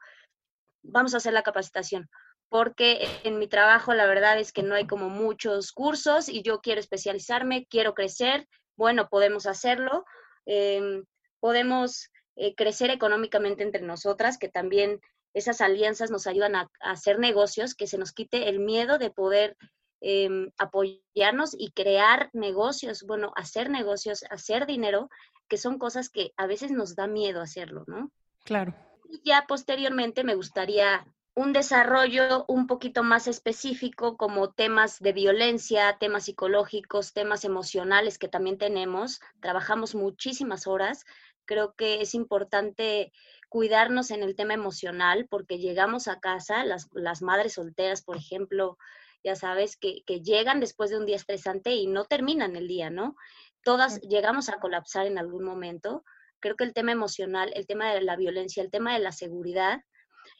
[0.82, 2.10] vamos a hacer la capacitación,
[2.50, 6.62] porque en mi trabajo la verdad es que no hay como muchos cursos y yo
[6.62, 10.06] quiero especializarme, quiero crecer, bueno, podemos hacerlo,
[10.46, 11.06] em,
[11.40, 15.00] podemos eh, crecer económicamente entre nosotras, que también
[15.36, 19.12] esas alianzas nos ayudan a, a hacer negocios, que se nos quite el miedo de
[19.12, 19.56] poder
[20.02, 25.10] Em, apoyarnos y crear negocios, bueno, hacer negocios, hacer dinero,
[25.50, 28.10] que son cosas que a veces nos da miedo hacerlo, ¿no?
[28.46, 28.74] Claro.
[29.10, 35.98] Y ya posteriormente me gustaría un desarrollo un poquito más específico como temas de violencia,
[36.00, 39.20] temas psicológicos, temas emocionales que también tenemos.
[39.42, 41.04] Trabajamos muchísimas horas.
[41.44, 43.12] Creo que es importante
[43.50, 48.78] cuidarnos en el tema emocional porque llegamos a casa, las, las madres solteras, por ejemplo,
[49.24, 53.16] ya sabes, que, llegan después de un día estresante y no terminan el día, ¿no?
[53.64, 56.04] Todas llegamos a colapsar en algún momento.
[56.40, 59.82] Creo que el tema emocional, el tema de la violencia, el tema de la seguridad,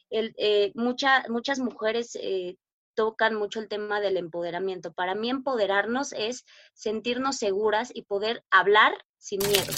[0.08, 2.56] el, eh, muchas mujeres eh,
[2.94, 4.92] tocan mucho el tema del empoderamiento.
[4.92, 9.72] Para mí empoderarnos es sentirnos seguras y poder hablar sin miedo.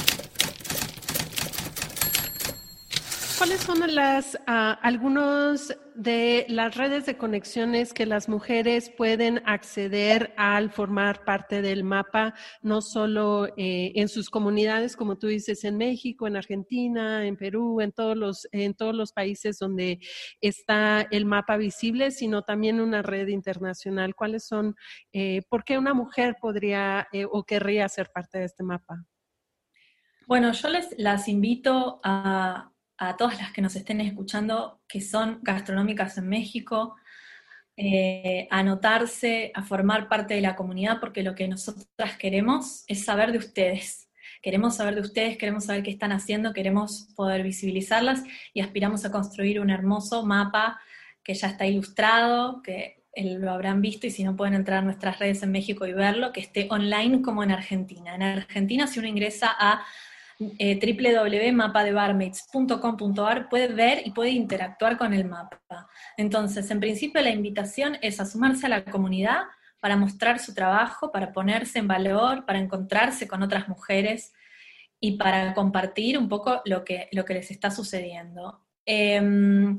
[3.42, 10.32] ¿Cuáles son las uh, algunos de las redes de conexiones que las mujeres pueden acceder
[10.36, 15.76] al formar parte del mapa, no solo eh, en sus comunidades, como tú dices, en
[15.76, 19.98] México, en Argentina, en Perú, en todos los en todos los países donde
[20.40, 24.14] está el mapa visible, sino también una red internacional?
[24.14, 24.76] ¿Cuáles son?
[25.12, 29.04] Eh, ¿Por qué una mujer podría eh, o querría ser parte de este mapa?
[30.28, 32.71] Bueno, yo les las invito a
[33.08, 36.94] a todas las que nos estén escuchando que son gastronómicas en México,
[37.76, 43.04] eh, a anotarse, a formar parte de la comunidad, porque lo que nosotras queremos es
[43.04, 44.08] saber de ustedes.
[44.40, 48.22] Queremos saber de ustedes, queremos saber qué están haciendo, queremos poder visibilizarlas
[48.54, 50.80] y aspiramos a construir un hermoso mapa
[51.24, 55.18] que ya está ilustrado, que lo habrán visto y si no pueden entrar a nuestras
[55.18, 58.14] redes en México y verlo, que esté online como en Argentina.
[58.14, 59.84] En Argentina, si uno ingresa a
[60.58, 60.78] eh,
[63.48, 65.88] puede ver y puede interactuar con el mapa.
[66.16, 69.42] Entonces, en principio la invitación es a sumarse a la comunidad
[69.80, 74.32] para mostrar su trabajo, para ponerse en valor, para encontrarse con otras mujeres
[75.00, 78.60] y para compartir un poco lo que, lo que les está sucediendo.
[78.86, 79.76] Em,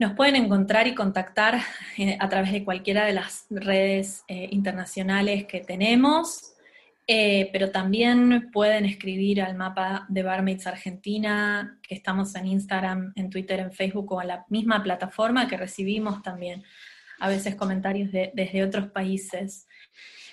[0.00, 1.60] nos pueden encontrar y contactar
[1.96, 6.53] eh, a través de cualquiera de las redes eh, internacionales que tenemos.
[7.06, 13.28] Eh, pero también pueden escribir al mapa de Barmaids Argentina, que estamos en Instagram, en
[13.28, 16.64] Twitter, en Facebook o en la misma plataforma que recibimos también
[17.20, 19.68] a veces comentarios desde otros países.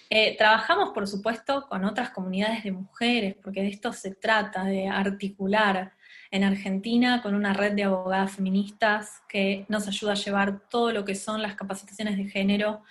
[0.10, 4.88] Eh, trabajamos, por supuesto, con otras comunidades de mujeres, porque de esto se trata, de
[4.88, 5.94] articular
[6.32, 11.04] en Argentina con una red de abogadas feministas que nos ayuda a llevar todo lo
[11.04, 12.84] que son las capacitaciones de género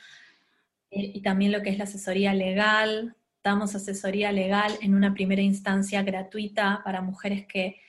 [0.90, 3.16] eh, y también lo que es la asesoría legal.
[3.42, 7.80] Damos asesoría legal en una primera instancia gratuita para mujeres que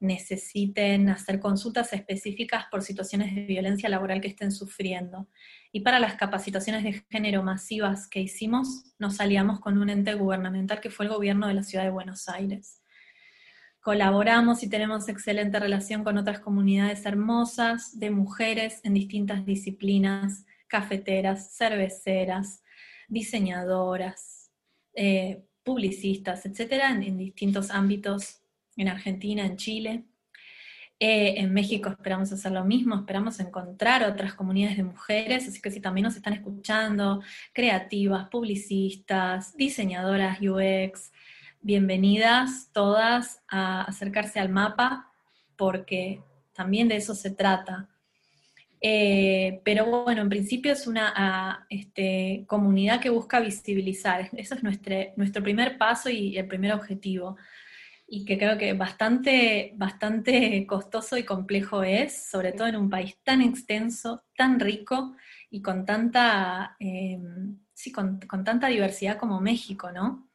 [0.00, 5.28] necesiten hacer consultas específicas por situaciones de violencia laboral que estén sufriendo.
[5.72, 10.80] Y para las capacitaciones de género masivas que hicimos, nos aliamos con un ente gubernamental
[10.80, 12.82] que fue el gobierno de la ciudad de Buenos Aires.
[13.80, 21.56] Colaboramos y tenemos excelente relación con otras comunidades hermosas de mujeres en distintas disciplinas, cafeteras,
[21.56, 22.62] cerveceras,
[23.08, 24.37] diseñadoras,
[25.00, 28.42] eh, publicistas, etcétera, en distintos ámbitos
[28.76, 30.04] en Argentina, en Chile.
[30.98, 35.70] Eh, en México esperamos hacer lo mismo, esperamos encontrar otras comunidades de mujeres, así que
[35.70, 37.22] si también nos están escuchando,
[37.52, 41.12] creativas, publicistas, diseñadoras UX,
[41.60, 45.12] bienvenidas todas a acercarse al mapa,
[45.54, 46.20] porque
[46.54, 47.88] también de eso se trata.
[48.80, 54.94] Eh, pero bueno, en principio es una este, comunidad que busca visibilizar, eso es nuestro,
[55.16, 57.36] nuestro primer paso y el primer objetivo
[58.10, 63.18] y que creo que bastante, bastante costoso y complejo es, sobre todo en un país
[63.22, 65.14] tan extenso, tan rico
[65.50, 70.27] y con tanta, em, sí, con, con tanta diversidad como México, ¿no?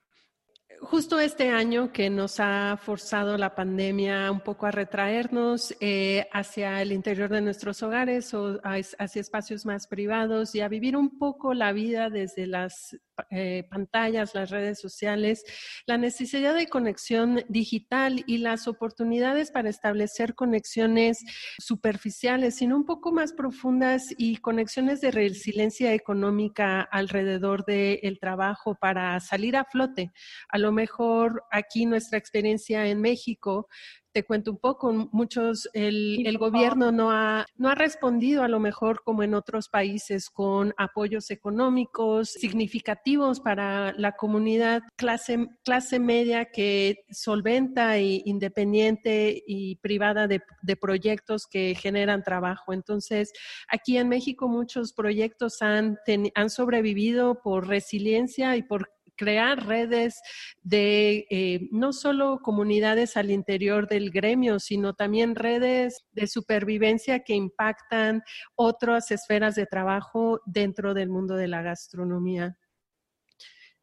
[0.84, 6.82] Justo este año que nos ha forzado la pandemia un poco a retraernos eh, hacia
[6.82, 11.54] el interior de nuestros hogares o hacia espacios más privados y a vivir un poco
[11.54, 12.98] la vida desde las
[13.30, 15.44] eh, pantallas, las redes sociales,
[15.86, 21.20] la necesidad de conexión digital y las oportunidades para establecer conexiones
[21.60, 29.20] superficiales, sino un poco más profundas y conexiones de resiliencia económica alrededor del trabajo para
[29.20, 30.12] salir a flote.
[30.50, 33.70] A lo mejor aquí nuestra experiencia en México
[34.14, 38.60] te cuento un poco, muchos, el, el, gobierno no ha, no ha respondido a lo
[38.60, 46.46] mejor como en otros países con apoyos económicos significativos para la comunidad clase, clase media
[46.46, 52.72] que solventa e independiente y privada de, de proyectos que generan trabajo.
[52.72, 53.34] Entonces,
[53.68, 55.98] aquí en México muchos proyectos han,
[56.36, 60.22] han sobrevivido por resiliencia y por crear redes
[60.62, 67.36] de eh, no solo comunidades al interior del gremio, sino también redes de supervivencia que
[67.36, 68.24] impactan
[68.56, 72.58] otras esferas de trabajo dentro del mundo de la gastronomía.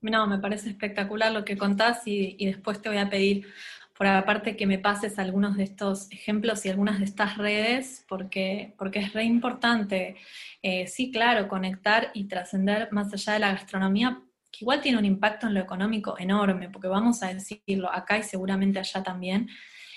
[0.00, 3.46] No, me parece espectacular lo que contás y, después te voy a pedir
[3.94, 8.72] por aparte que me pases algunos de estos ejemplos y algunas de estas redes, porque,
[8.78, 10.16] porque es re importante,
[10.62, 15.04] eh, sí, claro, conectar y trascender más allá de la gastronomía que igual tiene un
[15.04, 19.48] impacto en lo económico enorme, porque vamos a decirlo acá y seguramente allá también,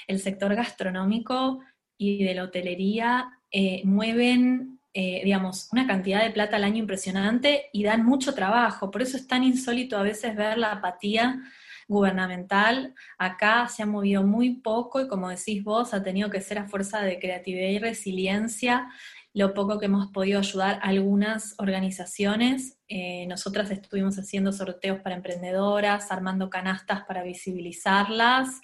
[0.07, 1.61] el sector gastronómico
[1.97, 7.69] y de la hotelería eh, mueven, eh, digamos, una cantidad de plata al año impresionante
[7.71, 8.91] y dan mucho trabajo.
[8.91, 11.41] Por eso es tan insólito a veces ver la apatía
[11.87, 12.93] gubernamental.
[13.17, 16.67] Acá se ha movido muy poco y como decís vos, ha tenido que ser a
[16.67, 18.89] fuerza de creatividad y resiliencia
[19.33, 22.77] lo poco que hemos podido ayudar a algunas organizaciones.
[22.87, 28.61] Eh, nosotras estuvimos haciendo sorteos para emprendedoras, armando canastas para visibilizarlas,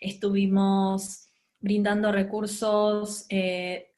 [0.00, 1.24] estuvimos
[1.58, 3.94] brindando recursos eh,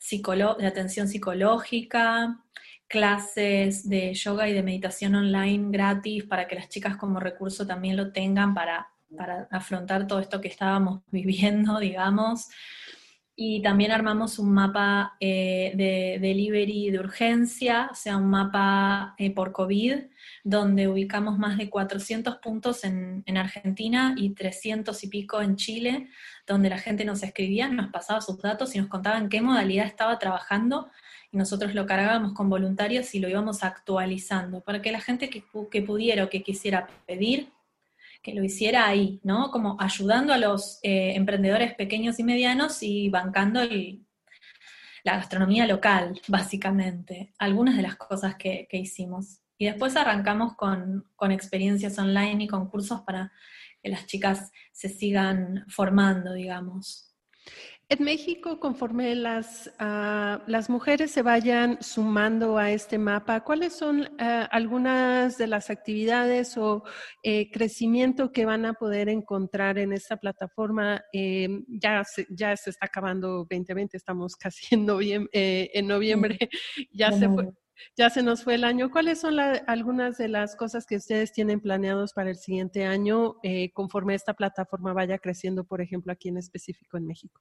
[0.59, 2.41] de atención psicológica,
[2.87, 7.97] clases de yoga y de meditación online gratis para que las chicas como recurso también
[7.97, 12.49] lo tengan para, para afrontar todo esto que estábamos viviendo, digamos.
[13.39, 19.31] Y también armamos un mapa eh, de delivery de urgencia, o sea, un mapa eh,
[19.31, 20.05] por COVID,
[20.43, 26.09] donde ubicamos más de 400 puntos en, en, Argentina y 300 y pico en Chile,
[26.47, 29.87] donde la gente nos escribía, nos pasaba sus datos y nos contaba en qué modalidad
[29.87, 30.89] estaba trabajando
[31.31, 35.45] y nosotros lo cargábamos con voluntarios y lo íbamos actualizando para que la gente que,
[35.71, 37.51] que pudiera o que quisiera pedir
[38.27, 39.53] que lo hiciera ahí, ¿no?
[39.53, 43.61] Como ayudando a los eh, emprendedores pequeños y medianos y bancando
[45.05, 47.33] la gastronomía local, básicamente.
[47.39, 49.39] Algunas de las cosas que, hicimos.
[49.57, 53.31] Y después arrancamos con, con experiencias online y con cursos para
[53.81, 57.06] que las chicas se sigan formando, digamos.
[57.89, 64.09] En México, conforme las, ah, las mujeres se vayan sumando a este mapa, ¿cuáles son
[64.19, 66.83] ah, algunas de las actividades o
[67.23, 71.05] eh, crecimiento que van a poder encontrar en esta plataforma?
[71.13, 76.39] Eh, ya, se, ya se está acabando 2020, estamos casi en noviembre, eh, en noviembre.
[76.93, 77.53] ya se fue
[77.97, 78.91] Ya se nos fue el año.
[78.91, 83.71] ¿Cuáles son algunas de las cosas que ustedes tienen planeados para el siguiente año eh,
[83.73, 87.41] conforme esta plataforma vaya creciendo, por ejemplo, aquí en específico en México?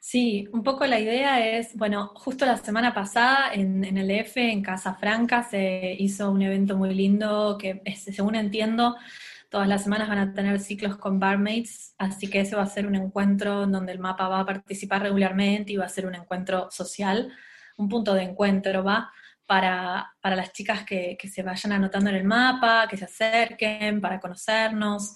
[0.00, 4.62] Sí, un poco la idea es, bueno, justo la semana pasada en, el EF, en
[4.62, 8.96] Casa Franca, se hizo un evento muy lindo que, según entiendo,
[9.50, 12.86] todas las semanas van a tener ciclos con barmaids, así que ese va a ser
[12.86, 16.70] un encuentro donde el mapa va a participar regularmente y va a ser un encuentro
[16.70, 17.32] social,
[17.76, 19.10] un punto de encuentro, ¿va?
[19.46, 24.20] Para, las chicas que, que se vayan anotando en el mapa, que se acerquen, para
[24.20, 25.14] conocernos.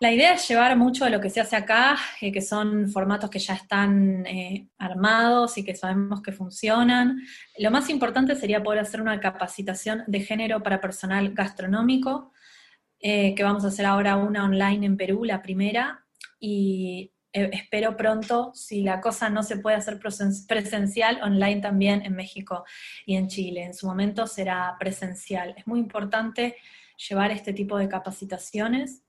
[0.00, 3.30] La idea es llevar mucho de lo que se hace acá, eh, que son formatos
[3.30, 7.20] que ya están eh, armados y que sabemos que funcionan.
[7.58, 12.32] Lo más importante sería poder hacer una capacitación de género para personal gastronómico,
[13.00, 16.06] eh, que vamos a hacer ahora una online en Perú, la primera,
[16.38, 22.64] y espero pronto, si la cosa no se puede hacer presencial, online también en México
[23.04, 23.64] y en Chile.
[23.64, 25.54] En su momento será presencial.
[25.56, 26.56] Es muy importante
[27.08, 29.02] llevar este tipo de capacitaciones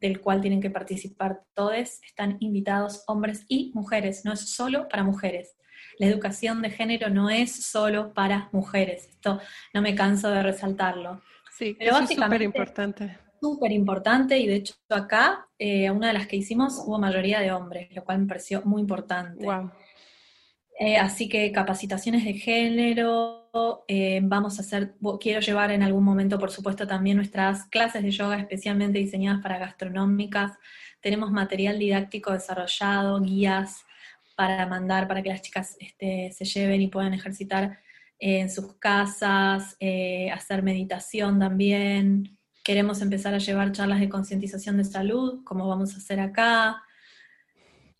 [0.00, 5.04] del cual tienen que participar todos, están invitados hombres y mujeres, no es solo para
[5.04, 5.56] mujeres.
[5.98, 9.40] La educación de género no es solo para mujeres, esto
[9.74, 11.22] no me canso de resaltarlo.
[11.56, 13.18] Sí, Pero es súper importante.
[13.40, 17.52] Súper importante y de hecho acá, eh, una de las que hicimos, hubo mayoría de
[17.52, 19.44] hombres, lo cual me pareció muy importante.
[19.44, 19.70] Wow.
[20.80, 23.50] Eh, así que capacitaciones de género,
[23.88, 28.12] eh, vamos a hacer, quiero llevar en algún momento, por supuesto, también nuestras clases de
[28.12, 30.52] yoga especialmente diseñadas para gastronómicas.
[31.00, 33.84] Tenemos material didáctico desarrollado, guías
[34.36, 37.80] para mandar, para que las chicas este, se lleven y puedan ejercitar
[38.20, 42.38] en sus casas, eh, hacer meditación también.
[42.62, 46.84] Queremos empezar a llevar charlas de concientización de salud, como vamos a hacer acá.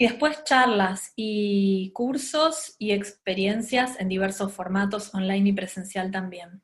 [0.00, 6.62] Y después charlas y cursos y experiencias en diversos formatos, online y presencial también.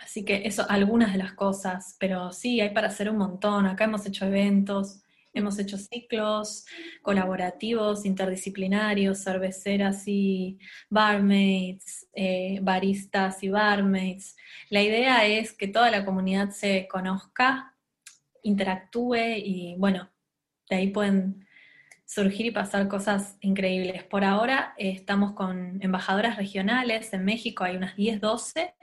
[0.00, 3.66] Así que eso, algunas de las cosas, pero sí, hay para hacer un montón.
[3.66, 5.02] Acá hemos hecho eventos,
[5.34, 6.66] hemos hecho ciclos
[7.02, 10.56] colaborativos, interdisciplinarios, cerveceras y
[10.88, 14.36] barmaids, eh, baristas y barmaids.
[14.70, 17.74] La idea es que toda la comunidad se conozca,
[18.44, 20.08] interactúe y bueno,
[20.70, 21.47] de ahí pueden
[22.08, 24.02] surgir y pasar cosas increíbles.
[24.02, 28.74] Por ahora eh, estamos con embajadoras regionales, en México hay unas 10, 12,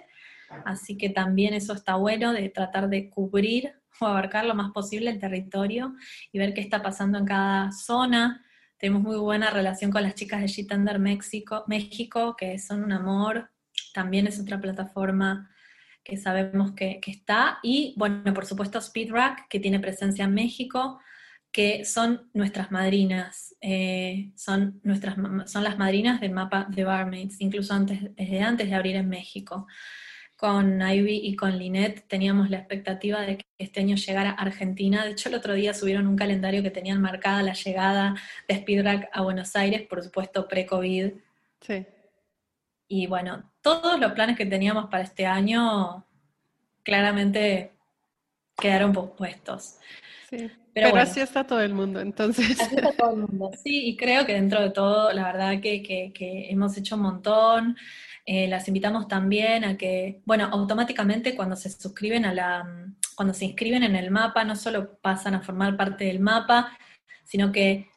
[0.63, 5.09] así que también eso está bueno de tratar de cubrir o abarcar lo más posible
[5.09, 5.95] el territorio
[6.31, 8.45] y ver qué está pasando en cada zona.
[8.77, 13.49] Tenemos muy buena relación con las chicas de G-Tender México, México, que son un amor.
[13.91, 15.49] También es otra plataforma
[16.03, 17.57] que sabemos que, que está.
[17.63, 20.99] Y bueno, por supuesto Speedrack, que tiene presencia en México
[21.55, 25.15] que son nuestras madrinas, eh, son, nuestras,
[25.49, 29.65] son las madrinas del mapa de Barmaids, incluso antes, desde antes de abrir en México.
[30.35, 35.05] Con Ivy y con Lynette teníamos la expectativa de que este año llegara a Argentina.
[35.05, 38.15] De hecho, el otro día subieron un calendario que tenían marcada la llegada
[38.49, 41.13] de Speedrack a Buenos Aires, por supuesto pre-COVID.
[41.61, 41.85] Sí.
[42.89, 46.05] Y bueno, todos los planes que teníamos para este año
[46.83, 47.71] claramente
[48.57, 49.77] quedaron pospuestos.
[50.29, 50.51] Sí.
[50.75, 52.59] Pero, así está todo el mundo, entonces.
[52.59, 56.11] Así está todo el mundo, sí, y creo que dentro de todo, la verdad que,
[56.49, 57.77] hemos hecho un montón.
[58.25, 62.67] Eh, las invitamos también a que, bueno, automáticamente cuando se suscriben a la,
[63.15, 66.77] cuando se inscriben en el mapa, no solo pasan a formar parte del mapa,
[67.23, 67.87] sino que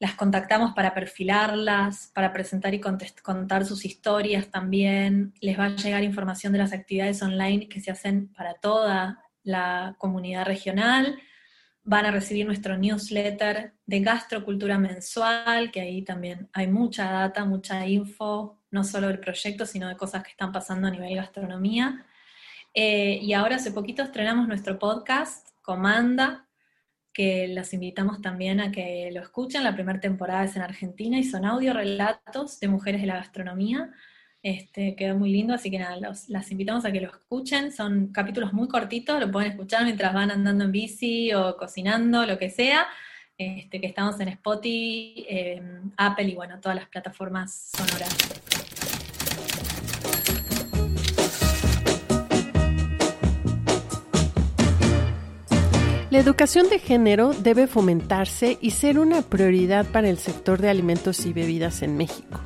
[0.00, 5.34] las contactamos para perfilarlas, para presentar y contar sus historias también.
[5.40, 9.94] Les va a llegar información de las actividades online que se hacen para toda la
[9.98, 11.16] comunidad regional
[11.84, 17.86] van a recibir nuestro newsletter de gastrocultura mensual, que ahí también hay mucha data, mucha
[17.86, 22.06] info, no solo del proyecto, sino de cosas que están pasando a nivel gastronomía.
[22.72, 26.48] Eh, y ahora hace poquito estrenamos nuestro podcast, Comanda,
[27.12, 29.62] que las invitamos también a que lo escuchen.
[29.62, 33.92] La primera temporada es en Argentina y son audio relatos de mujeres de la gastronomía.
[34.44, 37.72] Este, quedó muy lindo, así que nada, los, las invitamos a que lo escuchen.
[37.72, 42.38] Son capítulos muy cortitos, lo pueden escuchar mientras van andando en bici o cocinando, lo
[42.38, 42.86] que sea.
[43.38, 45.26] Este, que estamos en Spotify,
[45.96, 48.14] Apple y bueno, todas las plataformas sonoras.
[56.10, 61.24] La educación de género debe fomentarse y ser una prioridad para el sector de alimentos
[61.24, 62.40] y bebidas en México.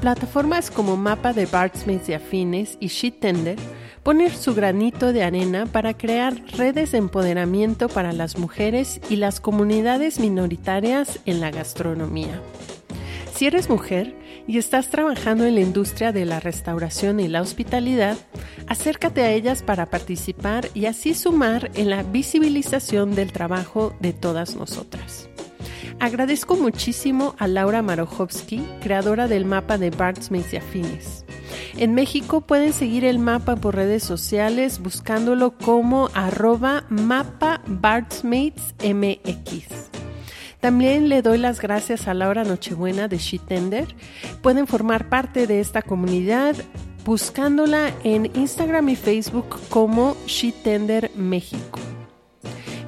[0.00, 3.58] Plataformas como Mapa de Bardsmiths y Afines y Sheet Tender
[4.04, 9.40] ponen su granito de arena para crear redes de empoderamiento para las mujeres y las
[9.40, 12.40] comunidades minoritarias en la gastronomía.
[13.34, 14.14] Si eres mujer
[14.46, 18.16] y estás trabajando en la industria de la restauración y la hospitalidad,
[18.68, 24.54] acércate a ellas para participar y así sumar en la visibilización del trabajo de todas
[24.54, 25.28] nosotras.
[26.00, 31.24] Agradezco muchísimo a Laura Marojowski, creadora del mapa de Bardsmates y Afines.
[31.76, 37.60] En México pueden seguir el mapa por redes sociales buscándolo como arroba mapa.
[40.60, 43.94] También le doy las gracias a Laura Nochebuena de Tender.
[44.40, 46.54] Pueden formar parte de esta comunidad
[47.04, 50.16] buscándola en Instagram y Facebook como
[50.62, 51.80] Tender México.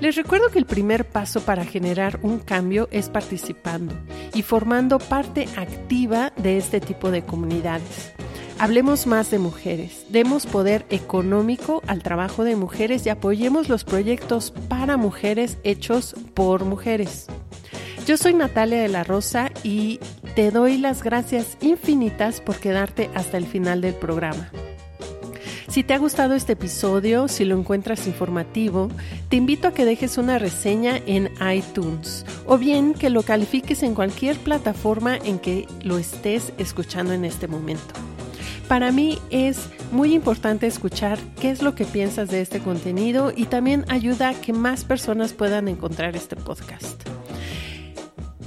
[0.00, 3.94] Les recuerdo que el primer paso para generar un cambio es participando
[4.32, 8.12] y formando parte activa de este tipo de comunidades.
[8.58, 14.52] Hablemos más de mujeres, demos poder económico al trabajo de mujeres y apoyemos los proyectos
[14.68, 17.26] para mujeres hechos por mujeres.
[18.06, 20.00] Yo soy Natalia de la Rosa y
[20.34, 24.50] te doy las gracias infinitas por quedarte hasta el final del programa.
[25.70, 28.88] Si te ha gustado este episodio, si lo encuentras informativo,
[29.28, 33.94] te invito a que dejes una reseña en iTunes o bien que lo califiques en
[33.94, 37.94] cualquier plataforma en que lo estés escuchando en este momento.
[38.66, 43.44] Para mí es muy importante escuchar qué es lo que piensas de este contenido y
[43.44, 47.00] también ayuda a que más personas puedan encontrar este podcast.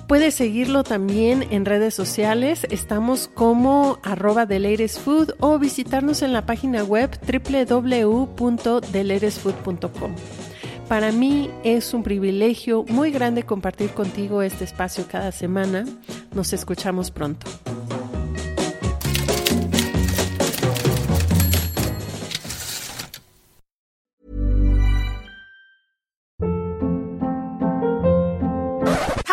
[0.07, 2.65] Puedes seguirlo también en redes sociales.
[2.69, 10.15] Estamos como arroba Food o visitarnos en la página web www.deleresfood.com.
[10.89, 15.85] Para mí es un privilegio muy grande compartir contigo este espacio cada semana.
[16.33, 17.47] Nos escuchamos pronto.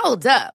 [0.02, 0.59] Hold up.